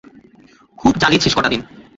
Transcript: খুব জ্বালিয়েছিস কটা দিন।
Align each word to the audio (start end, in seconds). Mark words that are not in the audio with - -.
খুব 0.77 0.93
জ্বালিয়েছিস 0.97 1.33
কটা 1.35 1.49
দিন। 1.49 1.61